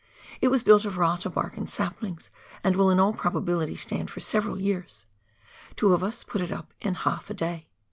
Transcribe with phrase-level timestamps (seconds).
[0.41, 2.31] It was built of rata bark and saplings,
[2.63, 5.05] and will in all probability stand for several years;
[5.75, 7.67] two of us put it up in haK a day.